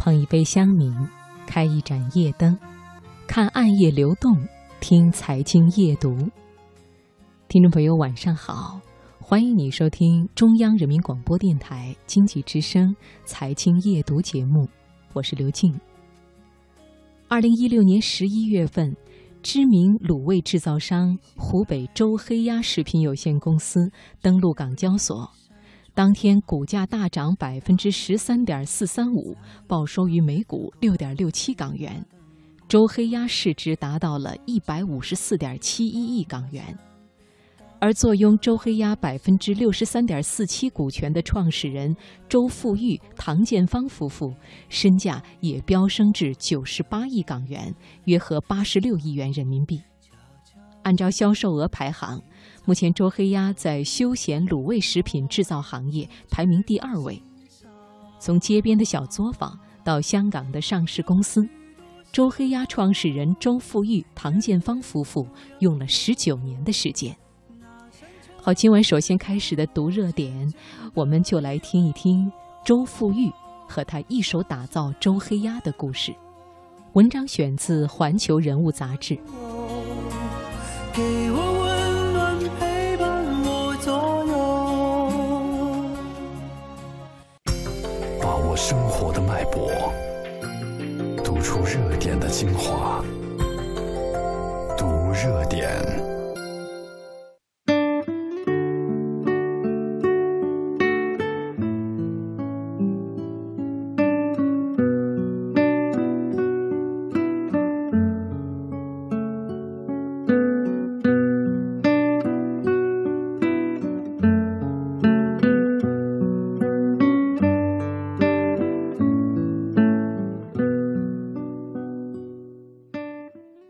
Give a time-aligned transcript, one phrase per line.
[0.00, 0.90] 捧一杯香茗，
[1.46, 2.58] 开一盏夜灯，
[3.26, 4.34] 看暗夜流动，
[4.80, 6.16] 听财经夜读。
[7.48, 8.80] 听众朋友，晚上好，
[9.20, 14.66] 欢迎你收听中央人民广播电台经济之声财经夜读节目，
[15.12, 15.78] 我是刘静。
[17.28, 18.96] 二零一六年十一月份，
[19.42, 23.92] 知名卤味制造商湖北周黑鸭食品有限公司
[24.22, 25.30] 登陆港交所。
[25.92, 29.36] 当天股价大涨百分之十三点四三五，
[29.66, 32.04] 报收于每股六点六七港元，
[32.68, 36.64] 周黑鸭市值达到了一百五十四点七一亿港元。
[37.80, 41.94] 而坐拥周黑鸭百分之六十三点四七股权的创始人
[42.28, 44.32] 周富裕、唐建芳夫妇，
[44.68, 49.80] 身价也飙升至九十八亿港元，约合八十六亿元人民币。
[50.82, 52.22] 按照销售额排行。
[52.70, 57.20] 目前，周黑鸭在休闲卤味食品制造行业排名第二位。
[58.20, 61.44] 从街边的小作坊到香港的上市公司，
[62.12, 65.26] 周黑鸭创始人周富裕、唐建芳夫妇
[65.58, 67.12] 用了十九年的时间。
[68.40, 70.48] 好，今晚首先开始的读热点，
[70.94, 72.30] 我们就来听一听
[72.64, 73.32] 周富裕
[73.66, 76.14] 和他一手打造周黑鸭的故事。
[76.92, 79.18] 文章选自《环球人物》杂志。
[88.62, 89.70] 生活的脉搏，
[91.24, 93.02] 读出热点的精华，
[94.76, 96.19] 读热点。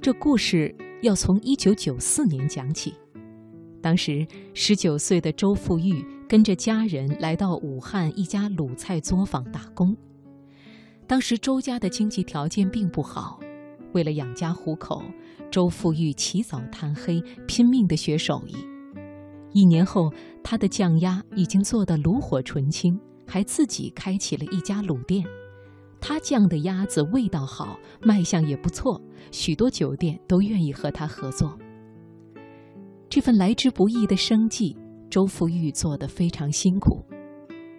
[0.00, 2.94] 这故事要从一九九四年讲起。
[3.82, 9.96] 当时十九岁的周富裕跟着家人来到武汉一家鲁菜作坊打工。
[11.04, 13.40] 当时周家的经济条件并不好，
[13.92, 15.02] 为了养家糊口，
[15.50, 18.54] 周富裕起早贪黑，拼命地学手艺。
[19.52, 20.12] 一年后，
[20.44, 25.24] 他的酱鸭已经做得炉火纯青，还自己开起了一家卤店。
[26.00, 29.00] 他酱的鸭子味道好，卖相也不错，
[29.30, 31.58] 许多酒店都愿意和他合作。
[33.08, 34.76] 这份来之不易的生计，
[35.10, 37.04] 周富裕做得非常辛苦。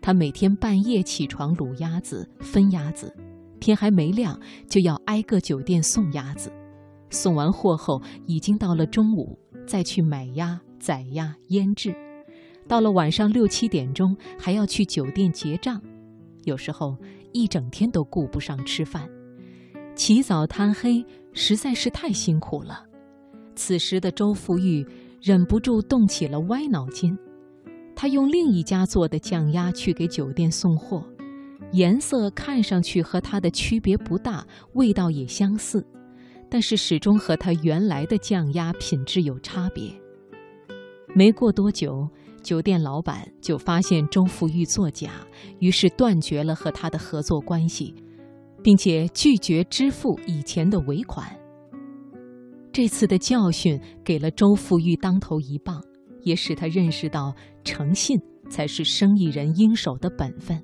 [0.00, 3.14] 他每天半夜起床卤鸭子、分鸭子，
[3.60, 6.52] 天还没亮就要挨个酒店送鸭子。
[7.08, 11.94] 送完货后，已经到了中午，再去买鸭、宰鸭、腌制。
[12.68, 15.80] 到了晚上六七点钟，还要去酒店结账。
[16.44, 16.96] 有时候。
[17.32, 19.08] 一整天都顾不上吃饭，
[19.94, 22.84] 起早贪黑，实在是太辛苦了。
[23.54, 24.86] 此时的周富裕
[25.20, 27.16] 忍不住动起了歪脑筋，
[27.94, 31.04] 他用另一家做的酱鸭去给酒店送货，
[31.72, 35.86] 颜色看上去和他的区别不大，味道也相似，
[36.48, 39.92] 但是始终和他原来的酱鸭品质有差别。
[41.14, 42.08] 没过多久。
[42.42, 45.10] 酒店老板就发现周富裕作假，
[45.60, 47.94] 于是断绝了和他的合作关系，
[48.62, 51.26] 并且拒绝支付以前的尾款。
[52.72, 55.82] 这次的教训给了周富裕当头一棒，
[56.22, 58.18] 也使他认识到诚信
[58.50, 60.62] 才是生意人应守的本分。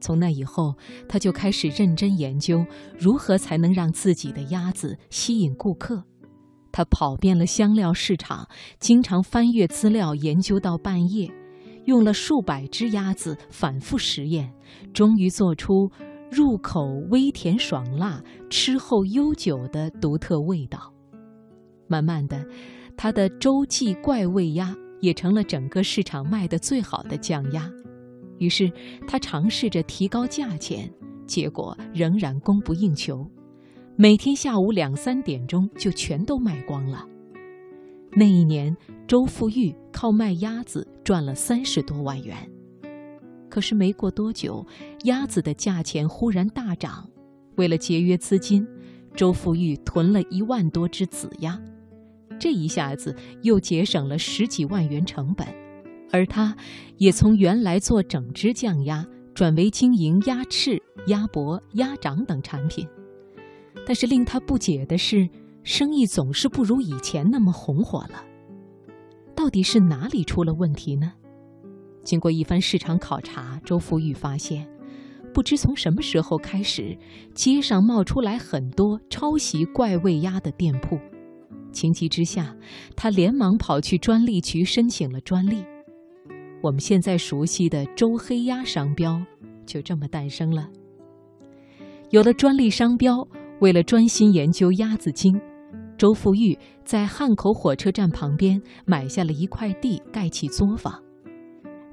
[0.00, 0.74] 从那以后，
[1.06, 2.64] 他就开始认真研究
[2.98, 6.02] 如何才能让自己的鸭子吸引顾客。
[6.72, 8.48] 他跑遍了香料市场，
[8.78, 11.30] 经常翻阅资料，研究到半夜，
[11.84, 14.52] 用了数百只鸭子反复实验，
[14.92, 15.90] 终于做出
[16.30, 20.92] 入口微甜爽辣、吃后悠久的独特味道。
[21.88, 22.46] 慢慢的，
[22.96, 27.68] 他的洲际怪味鸭也成了整个市场卖的最好的酱鸭。
[28.38, 28.72] 于是
[29.08, 30.88] 他尝试着提高价钱，
[31.26, 33.28] 结果仍然供不应求。
[33.96, 37.06] 每天下午两三点钟就全都卖光了。
[38.12, 38.74] 那一年，
[39.06, 42.36] 周富裕靠卖鸭子赚了三十多万元。
[43.48, 44.64] 可是没过多久，
[45.04, 47.08] 鸭子的价钱忽然大涨。
[47.56, 48.66] 为了节约资金，
[49.14, 51.60] 周富裕囤了一万多只子鸭，
[52.38, 55.46] 这一下子又节省了十几万元成本。
[56.10, 56.56] 而他，
[56.96, 62.88] 也从原来做整只酱鸭，转为经营鸭翅、鸭脖、鸭掌等产品。
[63.86, 65.28] 但是令他不解的是，
[65.62, 68.24] 生意总是不如以前那么红火了。
[69.34, 71.12] 到底是哪里出了问题呢？
[72.02, 74.68] 经过一番市场考察，周富裕发现，
[75.32, 76.96] 不知从什么时候开始，
[77.34, 80.98] 街上冒出来很多抄袭怪味鸭的店铺。
[81.72, 82.56] 情急之下，
[82.96, 85.64] 他连忙跑去专利局申请了专利。
[86.62, 89.22] 我们现在熟悉的“周黑鸭”商标
[89.64, 90.68] 就这么诞生了。
[92.10, 93.26] 有了专利商标，
[93.60, 95.38] 为了专心研究鸭子精，
[95.98, 100.92] 周富玉在汉口火车站旁边买下了一块地，盖起作坊。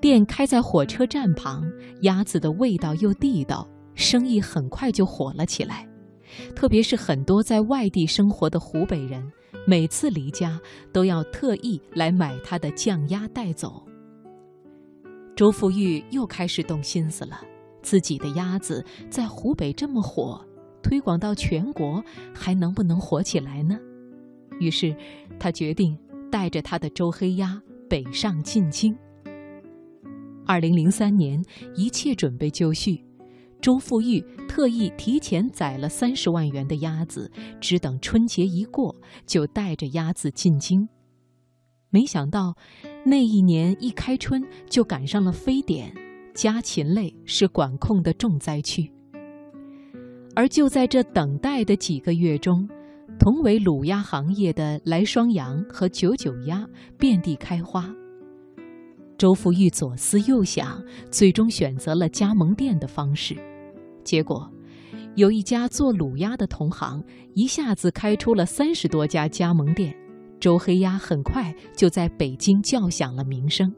[0.00, 1.62] 店开在火车站旁，
[2.00, 5.86] 鸭子的味道又地道，生意很快就火了起来。
[6.56, 9.22] 特别是很多在外地生活的湖北人，
[9.66, 10.58] 每次离家
[10.94, 13.84] 都要特意来买他的酱鸭带走。
[15.36, 17.38] 周富玉又开始动心思了，
[17.82, 20.42] 自己的鸭子在湖北这么火，
[20.82, 22.02] 推广到全国
[22.34, 23.78] 还能不能火起来呢？
[24.58, 24.94] 于是，
[25.38, 25.96] 他决定
[26.30, 28.96] 带着他的周黑鸭北上进京。
[30.46, 31.42] 二零零三年，
[31.74, 33.04] 一切准备就绪，
[33.60, 37.30] 周富裕特意提前宰了三十万元的鸭子，
[37.60, 38.94] 只等春节一过，
[39.26, 40.88] 就带着鸭子进京。
[41.88, 42.56] 没想到，
[43.04, 45.94] 那一年一开春就赶上了非典，
[46.34, 48.92] 家禽类是管控的重灾区。
[50.34, 52.68] 而就在这等待的几个月中，
[53.18, 56.66] 同为卤鸭行业的来双羊和九九鸭
[56.98, 57.92] 遍地开花。
[59.18, 63.36] 周富玉左思右想，最终选择了加盟店的方式。
[64.02, 64.50] 结果，
[65.14, 67.04] 有一家做卤鸭的同行
[67.34, 69.94] 一下子开出了三十多家加盟店，
[70.38, 73.70] 周黑鸭很快就在北京叫响了名声。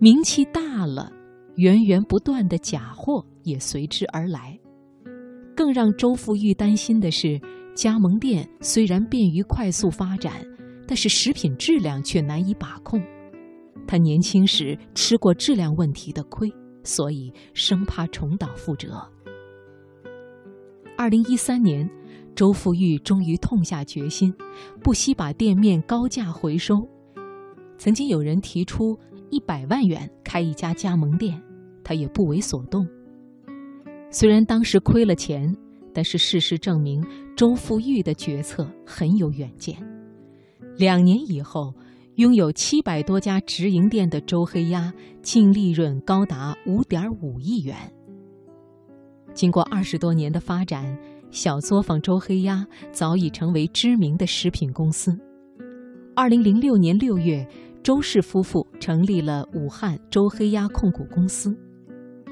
[0.00, 1.12] 名气大了，
[1.54, 4.58] 源源不断的假货也随之而来。
[5.56, 7.40] 更让周富裕担心的是，
[7.76, 10.44] 加盟店虽然便于快速发展，
[10.86, 13.00] 但是食品质量却难以把控。
[13.86, 16.52] 他年轻时吃过质量问题的亏，
[16.82, 19.00] 所以生怕重蹈覆辙。
[20.96, 21.88] 二零一三年，
[22.34, 24.34] 周富裕终于痛下决心，
[24.82, 26.88] 不惜把店面高价回收。
[27.76, 28.98] 曾经有人提出
[29.30, 31.40] 一百万元开一家加盟店，
[31.82, 32.86] 他也不为所动。
[34.14, 35.52] 虽然当时亏了钱，
[35.92, 37.04] 但是事实证明
[37.36, 39.76] 周富裕的决策很有远见。
[40.78, 41.74] 两年以后。
[42.16, 47.74] 拥有七百多家直营店的周黑鸭，净利润高达五点五亿元。
[49.32, 50.96] 经过二十多年的发展，
[51.32, 55.18] 小作坊周黑鸭早已成为知名的食品公司。
[56.14, 57.44] 二零零六年六月，
[57.82, 61.52] 周氏夫妇成立了武汉周黑鸭控股公司。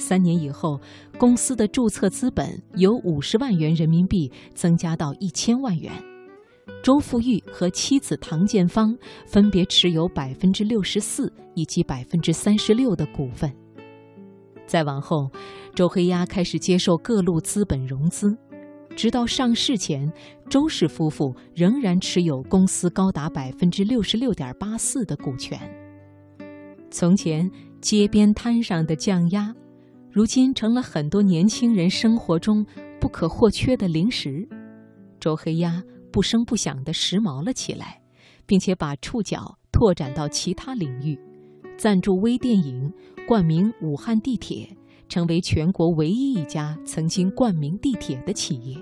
[0.00, 0.80] 三年以后，
[1.18, 5.92] 公司的注册资本由五十万元人民币增加到一千万元。
[6.82, 13.52] 周富裕和妻子唐建芳分别持有百分之六十四以及百分之三十六的股份。
[14.66, 15.30] 再往后，
[15.74, 18.34] 周黑鸭开始接受各路资本融资，
[18.96, 20.10] 直到上市前，
[20.48, 25.60] 周氏夫妇仍然持有公司高达百分之六十六点八四的股权。
[26.90, 27.48] 从前
[27.80, 29.54] 街边摊上的酱鸭，
[30.12, 32.66] 如今成了很多年轻人生活中
[33.00, 34.48] 不可或缺的零食。
[35.18, 35.82] 周黑鸭。
[36.12, 38.02] 不声不响地时髦了起来，
[38.44, 41.16] 并且把触角拓展到其他领域，
[41.78, 42.92] 赞助微电影，
[43.28, 44.76] 冠名武汉地铁，
[45.08, 48.76] 成为全国唯一一家曾经冠名地铁的企业。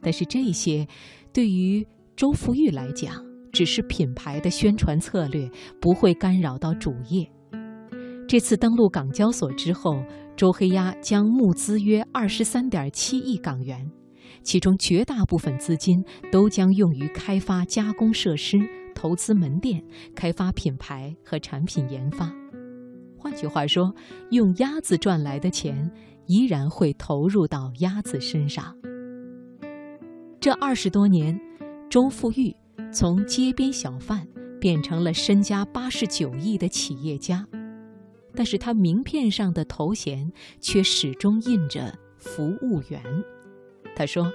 [0.00, 0.86] 但是这些，
[1.32, 5.50] 对于周富裕来讲，只是品牌的宣传策略，
[5.80, 7.28] 不会干扰到主业。
[8.32, 10.02] 这次登陆港交所之后，
[10.34, 13.86] 周黑鸭将募资约二十三点七亿港元。
[14.42, 18.58] 其中绝大部分资金都将用于开发加工设施、
[18.94, 19.84] 投资门店、
[20.14, 22.32] 开发品牌和产品研发。
[23.18, 23.94] 换句话说，
[24.30, 25.92] 用鸭子赚来的钱
[26.24, 28.74] 依然会投入到鸭子身上。
[30.40, 31.38] 这二十多年，
[31.90, 32.56] 周富裕
[32.90, 34.26] 从街边小贩
[34.58, 37.46] 变成了身家八十九亿的企业家，
[38.34, 43.02] 但是他名片上的头衔却始终印着“服务员”。
[43.94, 44.32] 他说：“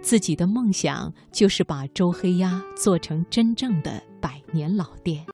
[0.00, 5.22] 自己的梦想就是把周黑鸭做成真正的百年老店。”